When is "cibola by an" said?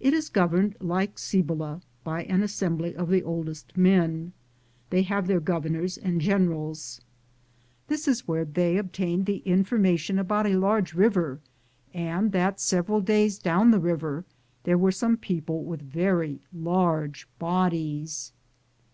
1.18-2.42